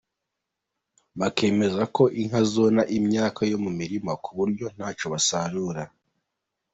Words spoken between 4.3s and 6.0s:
buryo ntacyo basarura.